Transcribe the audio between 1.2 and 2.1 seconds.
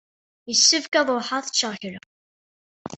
ad d-ččeɣ kra.